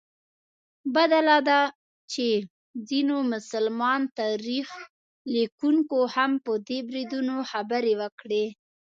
بده 0.93 1.19
لا 1.27 1.37
دا 1.49 1.61
چې 2.11 2.27
ځینو 2.89 3.17
مسلمان 3.33 4.01
تاریخ 4.19 4.67
لیکونکو 5.33 5.99
هم 6.15 6.31
په 6.45 6.51
دې 6.67 6.79
بریدونو 6.87 7.35
خبرې 7.51 7.93
وکړې. 8.01 8.45